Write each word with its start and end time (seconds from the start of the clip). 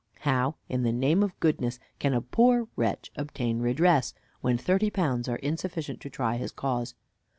How, 0.21 0.55
in 0.67 0.81
the 0.81 0.91
name 0.91 1.21
of 1.21 1.39
goodness, 1.39 1.77
can 1.99 2.15
a 2.15 2.21
poor 2.23 2.67
wretch 2.75 3.11
obtain 3.15 3.59
redress, 3.59 4.15
when 4.41 4.57
thirty 4.57 4.89
pounds 4.89 5.29
are 5.29 5.35
insufficient 5.35 6.01
to 6.01 6.09
try 6.09 6.37
his 6.37 6.51
cause? 6.51 6.95